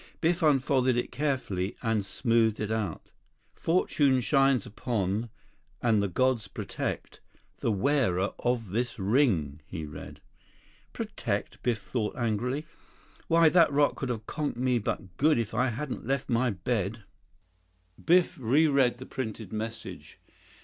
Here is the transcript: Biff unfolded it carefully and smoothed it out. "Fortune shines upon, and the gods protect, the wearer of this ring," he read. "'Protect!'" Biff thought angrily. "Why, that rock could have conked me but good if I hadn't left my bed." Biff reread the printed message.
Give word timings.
Biff 0.19 0.41
unfolded 0.41 0.97
it 0.97 1.11
carefully 1.11 1.75
and 1.83 2.03
smoothed 2.03 2.59
it 2.59 2.71
out. 2.71 3.11
"Fortune 3.53 4.19
shines 4.19 4.65
upon, 4.65 5.29
and 5.79 6.01
the 6.01 6.07
gods 6.07 6.47
protect, 6.47 7.19
the 7.59 7.71
wearer 7.71 8.31
of 8.39 8.71
this 8.71 8.97
ring," 8.97 9.61
he 9.67 9.85
read. 9.85 10.19
"'Protect!'" 10.91 11.61
Biff 11.61 11.79
thought 11.83 12.15
angrily. 12.17 12.65
"Why, 13.27 13.47
that 13.49 13.71
rock 13.71 13.95
could 13.95 14.09
have 14.09 14.25
conked 14.25 14.57
me 14.57 14.79
but 14.79 15.17
good 15.17 15.37
if 15.37 15.53
I 15.53 15.67
hadn't 15.67 16.07
left 16.07 16.29
my 16.31 16.49
bed." 16.49 17.03
Biff 18.03 18.39
reread 18.39 18.97
the 18.97 19.05
printed 19.05 19.53
message. 19.53 20.17